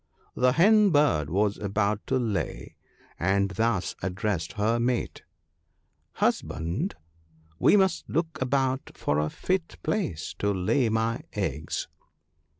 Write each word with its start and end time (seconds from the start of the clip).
The 0.33 0.53
Hen 0.53 0.89
bird 0.89 1.29
was 1.29 1.59
about 1.59 2.07
to 2.07 2.17
lay, 2.17 2.75
and 3.19 3.51
thus 3.51 3.93
addressed 4.01 4.53
her 4.53 4.79
mate:—" 4.79 5.21
Husband, 6.23 6.95
we 7.59 7.77
must 7.77 8.09
look 8.09 8.41
about 8.41 8.89
for 8.95 9.19
a 9.19 9.29
fit 9.29 9.77
place 9.83 10.33
to 10.39 10.51
lay 10.51 10.89
my 10.89 11.21
eggs." 11.33 11.87